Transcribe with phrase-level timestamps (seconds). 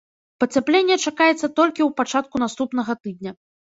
[0.43, 3.41] Пацяпленне чакаецца толькі ў пачатку наступнага тыдня.